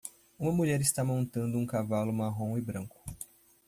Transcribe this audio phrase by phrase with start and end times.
[0.39, 2.99] Uma mulher está montando um cavalo marrom e branco.